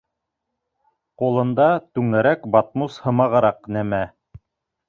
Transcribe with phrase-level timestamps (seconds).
[1.23, 1.67] Ҡулында
[1.99, 4.05] түңәрәк батмус һымағыраҡ нәмә.